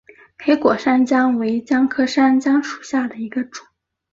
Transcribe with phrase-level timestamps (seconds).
[0.43, 3.67] 黑果山姜为姜科山姜属下的一个种。